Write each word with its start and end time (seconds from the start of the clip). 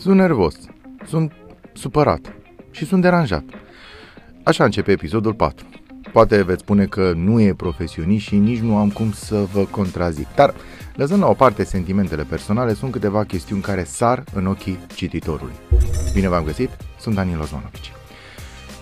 Sunt 0.00 0.16
nervos, 0.16 0.54
sunt 1.06 1.32
supărat 1.72 2.32
și 2.70 2.86
sunt 2.86 3.02
deranjat. 3.02 3.44
Așa 4.42 4.64
începe 4.64 4.92
episodul 4.92 5.34
4. 5.34 5.66
Poate 6.12 6.42
veți 6.42 6.60
spune 6.60 6.84
că 6.84 7.12
nu 7.16 7.40
e 7.40 7.54
profesionist 7.54 8.26
și 8.26 8.36
nici 8.36 8.58
nu 8.58 8.76
am 8.76 8.90
cum 8.90 9.12
să 9.12 9.46
vă 9.52 9.64
contrazic, 9.64 10.26
dar 10.34 10.54
lăsând 10.94 11.20
la 11.20 11.28
o 11.28 11.32
parte 11.32 11.64
sentimentele 11.64 12.22
personale, 12.22 12.74
sunt 12.74 12.92
câteva 12.92 13.24
chestiuni 13.24 13.62
care 13.62 13.84
sar 13.84 14.24
în 14.34 14.46
ochii 14.46 14.78
cititorului. 14.94 15.54
Bine 16.14 16.28
v-am 16.28 16.44
găsit, 16.44 16.70
sunt 17.00 17.14
Daniel 17.14 17.40
Ozmanovici. 17.40 17.92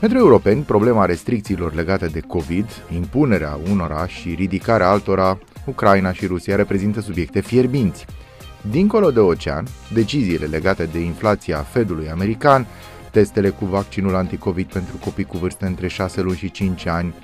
Pentru 0.00 0.18
europeni, 0.18 0.62
problema 0.62 1.04
restricțiilor 1.04 1.74
legate 1.74 2.06
de 2.06 2.20
COVID, 2.20 2.66
impunerea 2.94 3.58
unora 3.70 4.06
și 4.06 4.34
ridicarea 4.34 4.90
altora, 4.90 5.38
Ucraina 5.66 6.12
și 6.12 6.26
Rusia 6.26 6.56
reprezintă 6.56 7.00
subiecte 7.00 7.40
fierbinți. 7.40 8.06
Dincolo 8.62 9.10
de 9.10 9.20
ocean, 9.20 9.66
deciziile 9.92 10.46
legate 10.46 10.84
de 10.84 10.98
inflația 10.98 11.58
Fedului 11.58 12.10
american, 12.10 12.66
testele 13.10 13.48
cu 13.48 13.64
vaccinul 13.64 14.14
anticovid 14.14 14.72
pentru 14.72 14.96
copii 14.96 15.24
cu 15.24 15.36
vârste 15.36 15.66
între 15.66 15.88
6 15.88 16.20
luni 16.20 16.36
și 16.36 16.50
5 16.50 16.86
ani, 16.86 17.14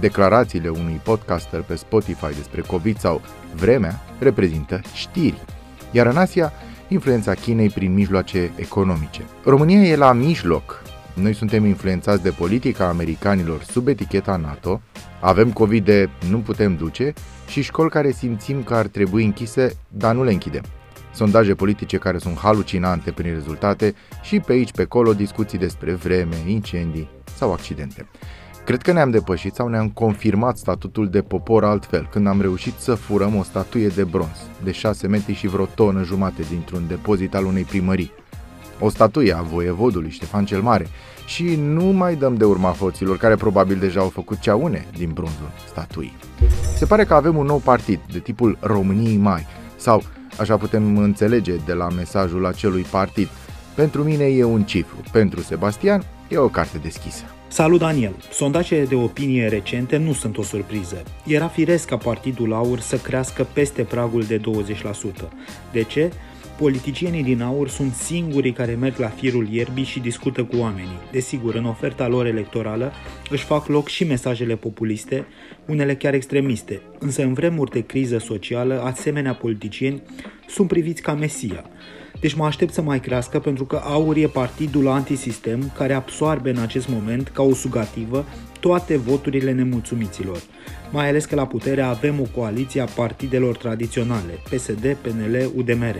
declarațiile 0.00 0.68
unui 0.68 1.00
podcaster 1.04 1.60
pe 1.60 1.74
Spotify 1.74 2.34
despre 2.34 2.60
COVID 2.60 2.98
sau 2.98 3.20
vremea 3.54 4.00
reprezintă 4.18 4.80
știri. 4.94 5.44
Iar 5.90 6.06
în 6.06 6.16
Asia, 6.16 6.52
influența 6.88 7.34
Chinei 7.34 7.70
prin 7.70 7.92
mijloace 7.92 8.50
economice. 8.56 9.22
România 9.44 9.80
e 9.80 9.96
la 9.96 10.12
mijloc. 10.12 10.81
Noi 11.14 11.32
suntem 11.34 11.64
influențați 11.64 12.22
de 12.22 12.30
politica 12.30 12.88
americanilor 12.88 13.62
sub 13.62 13.88
eticheta 13.88 14.36
NATO, 14.36 14.80
avem 15.20 15.52
COVID 15.52 15.84
de 15.84 16.08
nu 16.30 16.38
putem 16.38 16.76
duce 16.76 17.12
și 17.46 17.62
școli 17.62 17.90
care 17.90 18.10
simțim 18.10 18.62
că 18.62 18.74
ar 18.74 18.86
trebui 18.86 19.24
închise, 19.24 19.76
dar 19.88 20.14
nu 20.14 20.24
le 20.24 20.32
închidem. 20.32 20.62
Sondaje 21.14 21.54
politice 21.54 21.96
care 21.96 22.18
sunt 22.18 22.38
halucinante 22.38 23.10
prin 23.10 23.32
rezultate 23.32 23.94
și 24.22 24.40
pe 24.40 24.52
aici, 24.52 24.72
pe 24.72 24.82
acolo, 24.82 25.14
discuții 25.14 25.58
despre 25.58 25.92
vreme, 25.92 26.36
incendii 26.46 27.08
sau 27.36 27.52
accidente. 27.52 28.06
Cred 28.64 28.82
că 28.82 28.92
ne-am 28.92 29.10
depășit 29.10 29.54
sau 29.54 29.68
ne-am 29.68 29.88
confirmat 29.88 30.56
statutul 30.56 31.08
de 31.10 31.22
popor 31.22 31.64
altfel 31.64 32.08
când 32.10 32.26
am 32.26 32.40
reușit 32.40 32.74
să 32.78 32.94
furăm 32.94 33.36
o 33.36 33.42
statuie 33.42 33.88
de 33.88 34.04
bronz 34.04 34.48
de 34.64 34.72
6 34.72 35.06
metri 35.06 35.34
și 35.34 35.46
vreo 35.46 35.64
tonă 35.64 36.02
jumate 36.02 36.42
dintr-un 36.48 36.86
depozit 36.88 37.34
al 37.34 37.44
unei 37.44 37.62
primării. 37.62 38.12
O 38.84 38.88
statuie 38.88 39.32
a 39.32 39.42
voievodului 39.42 40.10
Ștefan 40.10 40.44
cel 40.44 40.60
Mare 40.60 40.86
și 41.26 41.56
nu 41.56 41.84
mai 41.84 42.14
dăm 42.16 42.34
de 42.34 42.44
urma 42.44 42.70
hoților 42.70 43.16
care 43.16 43.34
probabil 43.34 43.76
deja 43.78 44.00
au 44.00 44.08
făcut 44.08 44.38
ceaune 44.38 44.86
din 44.96 45.10
bronzul 45.12 45.50
statuii. 45.68 46.16
Se 46.76 46.84
pare 46.84 47.04
că 47.04 47.14
avem 47.14 47.36
un 47.36 47.46
nou 47.46 47.58
partid 47.58 48.00
de 48.12 48.18
tipul 48.18 48.58
României 48.60 49.16
Mai 49.16 49.46
sau, 49.76 50.02
așa 50.38 50.56
putem 50.56 50.96
înțelege 50.98 51.54
de 51.66 51.72
la 51.72 51.88
mesajul 51.88 52.46
acelui 52.46 52.86
partid, 52.90 53.28
pentru 53.74 54.02
mine 54.02 54.24
e 54.24 54.44
un 54.44 54.62
cifru, 54.62 54.96
pentru 55.12 55.40
Sebastian 55.40 56.04
e 56.28 56.36
o 56.36 56.48
carte 56.48 56.78
deschisă. 56.78 57.22
Salut 57.48 57.78
Daniel! 57.78 58.14
Sondajele 58.30 58.84
de 58.84 58.94
opinie 58.94 59.48
recente 59.48 59.96
nu 59.96 60.12
sunt 60.12 60.38
o 60.38 60.42
surpriză. 60.42 61.02
Era 61.26 61.48
firesc 61.48 61.86
ca 61.86 61.96
Partidul 61.96 62.52
Aur 62.52 62.80
să 62.80 62.96
crească 62.96 63.46
peste 63.52 63.82
pragul 63.82 64.22
de 64.22 64.40
20%. 64.40 64.42
De 65.72 65.82
ce? 65.82 66.12
Politicienii 66.62 67.22
din 67.22 67.42
aur 67.42 67.68
sunt 67.68 67.94
singurii 67.94 68.52
care 68.52 68.74
merg 68.74 68.98
la 68.98 69.08
firul 69.08 69.48
ierbii 69.48 69.84
și 69.84 70.00
discută 70.00 70.44
cu 70.44 70.56
oamenii. 70.56 70.98
Desigur, 71.12 71.54
în 71.54 71.64
oferta 71.64 72.08
lor 72.08 72.26
electorală 72.26 72.92
își 73.30 73.44
fac 73.44 73.66
loc 73.66 73.88
și 73.88 74.04
mesajele 74.04 74.56
populiste, 74.56 75.26
unele 75.66 75.94
chiar 75.94 76.14
extremiste, 76.14 76.80
însă 76.98 77.22
în 77.22 77.32
vremuri 77.32 77.70
de 77.70 77.80
criză 77.80 78.18
socială, 78.18 78.82
asemenea 78.82 79.34
politicieni 79.34 80.02
sunt 80.48 80.68
priviți 80.68 81.02
ca 81.02 81.14
mesia. 81.14 81.64
Deci 82.20 82.34
mă 82.34 82.44
aștept 82.44 82.72
să 82.72 82.82
mai 82.82 83.00
crească 83.00 83.38
pentru 83.38 83.64
că 83.64 83.80
AUR 83.84 84.16
e 84.16 84.26
partidul 84.26 84.88
antisistem 84.88 85.72
care 85.76 85.92
absoarbe 85.92 86.50
în 86.50 86.58
acest 86.58 86.88
moment, 86.88 87.28
ca 87.28 87.42
o 87.42 87.54
sugativă, 87.54 88.24
toate 88.62 88.96
voturile 88.96 89.52
nemulțumiților. 89.52 90.40
Mai 90.90 91.08
ales 91.08 91.24
că 91.24 91.34
la 91.34 91.46
putere 91.46 91.80
avem 91.80 92.20
o 92.20 92.40
coaliție 92.40 92.80
a 92.80 92.84
partidelor 92.84 93.56
tradiționale, 93.56 94.32
PSD, 94.50 94.96
PNL, 95.00 95.50
UDMR. 95.56 95.96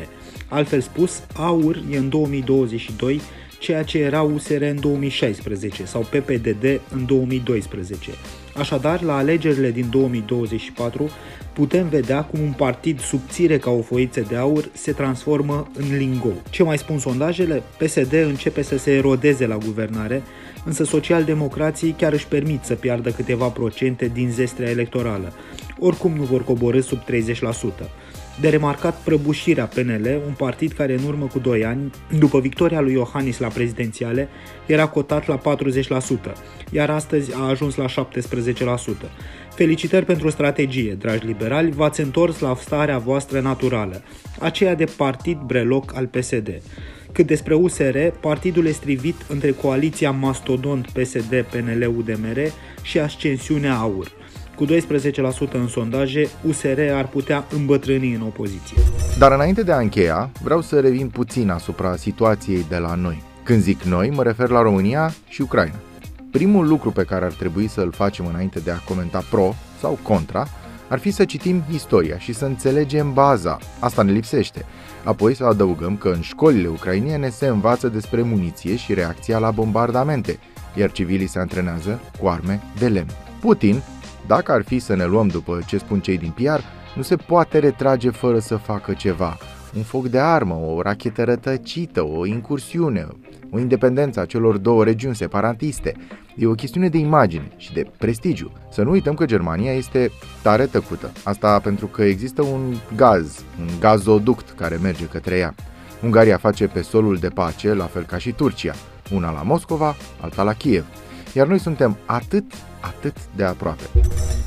Altfel 0.48 0.80
spus, 0.80 1.22
AUR 1.34 1.82
e 1.90 1.96
în 1.96 2.08
2022 2.08 3.20
ceea 3.58 3.82
ce 3.82 3.98
era 3.98 4.22
USR 4.22 4.62
în 4.62 4.80
2016 4.80 5.84
sau 5.84 6.00
PPDD 6.00 6.80
în 6.94 7.06
2012. 7.06 8.10
Așadar, 8.56 9.02
la 9.02 9.16
alegerile 9.16 9.70
din 9.70 9.86
2024 9.90 11.10
putem 11.52 11.88
vedea 11.88 12.24
cum 12.24 12.40
un 12.40 12.52
partid 12.52 13.00
subțire 13.00 13.58
ca 13.58 13.70
o 13.70 13.82
foiță 13.82 14.20
de 14.28 14.36
aur 14.36 14.68
se 14.72 14.92
transformă 14.92 15.70
în 15.78 15.96
lingou. 15.96 16.42
Ce 16.50 16.62
mai 16.62 16.78
spun 16.78 16.98
sondajele? 16.98 17.62
PSD 17.78 18.12
începe 18.12 18.62
să 18.62 18.78
se 18.78 18.90
erodeze 18.90 19.46
la 19.46 19.56
guvernare, 19.56 20.22
însă 20.64 20.84
socialdemocrații 20.84 21.94
chiar 21.98 22.12
își 22.12 22.26
permit 22.26 22.64
să 22.64 22.74
piardă 22.74 23.10
câteva 23.10 23.46
procente 23.46 24.10
din 24.14 24.30
zestrea 24.30 24.70
electorală. 24.70 25.32
Oricum 25.78 26.12
nu 26.12 26.22
vor 26.22 26.44
coborâ 26.44 26.80
sub 26.80 26.98
30%. 26.98 27.04
De 28.40 28.48
remarcat 28.48 29.00
prăbușirea 29.04 29.64
PNL, 29.64 30.20
un 30.26 30.32
partid 30.36 30.72
care 30.72 30.92
în 30.92 31.04
urmă 31.04 31.26
cu 31.26 31.38
2 31.38 31.64
ani, 31.64 31.90
după 32.18 32.40
victoria 32.40 32.80
lui 32.80 32.92
Iohannis 32.92 33.38
la 33.38 33.48
prezidențiale, 33.48 34.28
era 34.66 34.86
cotat 34.86 35.26
la 35.26 35.38
40%, 35.38 36.32
iar 36.70 36.90
astăzi 36.90 37.34
a 37.34 37.48
ajuns 37.48 37.74
la 37.74 37.86
17%. 37.86 37.88
Felicitări 39.54 40.04
pentru 40.04 40.30
strategie, 40.30 40.94
dragi 40.94 41.26
liberali, 41.26 41.70
v-ați 41.70 42.00
întors 42.00 42.38
la 42.38 42.56
starea 42.60 42.98
voastră 42.98 43.40
naturală, 43.40 44.02
aceea 44.38 44.74
de 44.74 44.84
partid 44.96 45.38
breloc 45.38 45.96
al 45.96 46.06
PSD. 46.06 46.62
Cât 47.12 47.26
despre 47.26 47.54
USR, 47.54 47.98
partidul 48.20 48.66
e 48.66 48.70
strivit 48.70 49.14
între 49.28 49.50
coaliția 49.50 50.10
mastodont 50.10 50.86
PSD-PNL-UDMR 50.86 52.38
și 52.82 52.98
ascensiunea 52.98 53.76
AUR. 53.76 54.12
Cu 54.56 54.66
12% 54.66 54.70
în 55.52 55.68
sondaje, 55.68 56.28
USR 56.46 56.80
ar 56.94 57.08
putea 57.08 57.44
îmbătrâni 57.56 58.14
în 58.14 58.20
opoziție. 58.20 58.76
Dar 59.18 59.32
înainte 59.32 59.62
de 59.62 59.72
a 59.72 59.78
încheia, 59.78 60.30
vreau 60.42 60.60
să 60.60 60.80
revin 60.80 61.08
puțin 61.08 61.50
asupra 61.50 61.96
situației 61.96 62.64
de 62.68 62.76
la 62.76 62.94
noi. 62.94 63.22
Când 63.42 63.62
zic 63.62 63.82
noi, 63.82 64.10
mă 64.10 64.22
refer 64.22 64.48
la 64.48 64.62
România 64.62 65.14
și 65.28 65.42
Ucraina. 65.42 65.80
Primul 66.30 66.68
lucru 66.68 66.90
pe 66.90 67.04
care 67.04 67.24
ar 67.24 67.32
trebui 67.32 67.68
să-l 67.68 67.92
facem 67.92 68.26
înainte 68.26 68.58
de 68.58 68.70
a 68.70 68.76
comenta 68.76 69.24
pro 69.30 69.54
sau 69.80 69.98
contra 70.02 70.46
ar 70.88 70.98
fi 70.98 71.10
să 71.10 71.24
citim 71.24 71.62
istoria 71.72 72.18
și 72.18 72.32
să 72.32 72.44
înțelegem 72.44 73.12
baza. 73.12 73.58
Asta 73.78 74.02
ne 74.02 74.12
lipsește. 74.12 74.64
Apoi 75.04 75.34
să 75.34 75.44
adăugăm 75.44 75.96
că 75.96 76.08
în 76.08 76.20
școlile 76.20 76.68
ucrainiene 76.68 77.28
se 77.28 77.46
învață 77.46 77.88
despre 77.88 78.22
muniție 78.22 78.76
și 78.76 78.94
reacția 78.94 79.38
la 79.38 79.50
bombardamente, 79.50 80.38
iar 80.74 80.92
civilii 80.92 81.26
se 81.26 81.38
antrenează 81.38 82.00
cu 82.20 82.28
arme 82.28 82.60
de 82.78 82.88
lemn. 82.88 83.10
Putin 83.40 83.82
dacă 84.26 84.52
ar 84.52 84.62
fi 84.62 84.78
să 84.78 84.94
ne 84.94 85.04
luăm 85.04 85.28
după 85.28 85.60
ce 85.66 85.78
spun 85.78 86.00
cei 86.00 86.18
din 86.18 86.30
PR, 86.30 86.60
nu 86.96 87.02
se 87.02 87.16
poate 87.16 87.58
retrage 87.58 88.10
fără 88.10 88.38
să 88.38 88.56
facă 88.56 88.92
ceva. 88.92 89.36
Un 89.76 89.82
foc 89.82 90.06
de 90.06 90.18
armă, 90.18 90.54
o 90.54 90.82
rachetă 90.82 91.24
rătăcită, 91.24 92.04
o 92.04 92.26
incursiune, 92.26 93.06
o 93.50 93.58
independență 93.58 94.20
a 94.20 94.24
celor 94.24 94.56
două 94.56 94.84
regiuni 94.84 95.14
separatiste. 95.14 95.94
E 96.36 96.46
o 96.46 96.52
chestiune 96.52 96.88
de 96.88 96.98
imagine 96.98 97.50
și 97.56 97.72
de 97.72 97.86
prestigiu. 97.98 98.52
Să 98.70 98.82
nu 98.82 98.90
uităm 98.90 99.14
că 99.14 99.24
Germania 99.24 99.72
este 99.72 100.10
tare 100.42 100.66
tăcută. 100.66 101.12
Asta 101.24 101.58
pentru 101.58 101.86
că 101.86 102.02
există 102.02 102.42
un 102.42 102.74
gaz, 102.96 103.44
un 103.60 103.68
gazoduct 103.80 104.50
care 104.50 104.78
merge 104.82 105.04
către 105.04 105.36
ea. 105.36 105.54
Ungaria 106.02 106.36
face 106.36 106.66
pe 106.66 106.82
solul 106.82 107.16
de 107.16 107.28
pace, 107.28 107.74
la 107.74 107.84
fel 107.84 108.02
ca 108.02 108.18
și 108.18 108.32
Turcia, 108.32 108.74
una 109.12 109.32
la 109.32 109.42
Moscova, 109.42 109.94
alta 110.20 110.42
la 110.42 110.52
Kiev. 110.52 110.84
Iar 111.34 111.46
noi 111.46 111.58
suntem 111.58 111.96
atât 112.06 112.44
atât 112.82 113.16
de 113.36 113.44
aproape. 113.44 113.82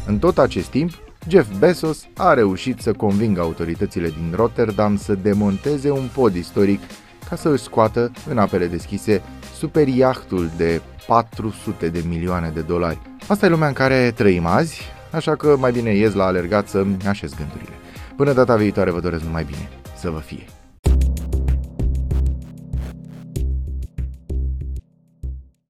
În 0.08 0.20
tot 0.20 0.38
acest 0.38 0.68
timp, 0.68 0.92
Jeff 1.28 1.58
Bezos 1.58 2.08
a 2.16 2.34
reușit 2.34 2.80
să 2.80 2.94
convingă 2.94 3.42
autoritățile 3.42 4.08
din 4.08 4.34
Rotterdam 4.36 4.98
să 4.98 5.16
demonteze 5.16 5.92
un 5.92 6.10
pod 6.14 6.36
istoric 6.36 6.82
ca 7.30 7.36
să 7.36 7.50
își 7.50 7.64
scoată 7.64 8.12
în 8.30 8.38
apele 8.38 8.68
deschise 8.68 9.22
super 9.58 9.88
iahtul 9.88 10.50
de 10.58 10.82
400 11.08 11.90
de 11.90 12.04
milioane 12.08 12.50
de 12.50 12.62
dolari. 12.62 13.02
Asta 13.28 13.46
e 13.46 13.50
lumea 13.50 13.68
în 13.68 13.74
care 13.74 14.12
trăim 14.16 14.46
azi, 14.46 14.82
așa 15.12 15.36
că 15.36 15.56
mai 15.60 15.72
bine 15.72 15.96
ies 15.96 16.14
la 16.14 16.26
alergat 16.26 16.68
să-mi 16.68 16.98
așez 17.08 17.34
gândurile. 17.34 17.76
Până 18.16 18.34
data 18.34 18.56
viitoare 18.56 18.92
vă 18.92 19.00
doresc 19.00 19.24
numai 19.24 19.44
bine. 19.44 19.70
Să 19.98 20.10
vă 20.10 20.20
fie! 20.20 20.65